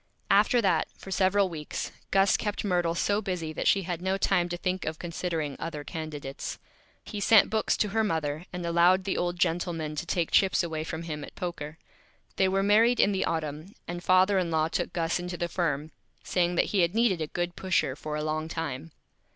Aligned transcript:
After 0.31 0.63
that, 0.63 0.87
for 0.97 1.11
several 1.11 1.47
Weeks, 1.47 1.91
Gus 2.09 2.35
kept 2.35 2.65
Myrtle 2.65 2.95
so 2.95 3.21
Busy 3.21 3.53
that 3.53 3.67
she 3.67 3.83
had 3.83 4.01
no 4.01 4.17
Time 4.17 4.49
to 4.49 4.57
think 4.57 4.83
of 4.83 4.97
considering 4.97 5.55
other 5.59 5.83
Candidates. 5.83 6.57
He 7.03 7.19
sent 7.19 7.51
Books 7.51 7.77
to 7.77 7.89
her 7.89 8.03
Mother, 8.03 8.45
and 8.51 8.65
allowed 8.65 9.03
the 9.03 9.15
Old 9.15 9.37
Gentleman 9.37 9.95
to 9.97 10.07
take 10.07 10.31
Chips 10.31 10.63
away 10.63 10.83
from 10.83 11.03
him 11.03 11.23
at 11.23 11.35
Poker. 11.35 11.77
They 12.37 12.47
were 12.47 12.63
Married 12.63 12.99
in 12.99 13.11
the 13.11 13.25
Autumn, 13.25 13.75
and 13.87 14.03
Father 14.03 14.39
in 14.39 14.49
Law 14.49 14.69
took 14.69 14.91
Gus 14.91 15.19
into 15.19 15.37
the 15.37 15.47
Firm, 15.47 15.91
saying 16.23 16.55
that 16.55 16.65
he 16.73 16.79
had 16.79 16.95
needed 16.95 17.21
a 17.21 17.27
good 17.27 17.55
Pusher 17.55 17.95
for 17.95 18.15
a 18.15 18.23
Long 18.23 18.47
Time. 18.47 18.89